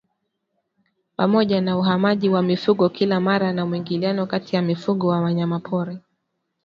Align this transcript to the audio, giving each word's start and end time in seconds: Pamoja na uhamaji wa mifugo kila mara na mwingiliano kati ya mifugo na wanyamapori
Pamoja 1.15 1.61
na 1.61 1.77
uhamaji 1.77 2.29
wa 2.29 2.41
mifugo 2.43 2.89
kila 2.89 3.19
mara 3.19 3.53
na 3.53 3.65
mwingiliano 3.65 4.25
kati 4.27 4.55
ya 4.55 4.61
mifugo 4.61 5.11
na 5.15 5.21
wanyamapori 5.21 5.99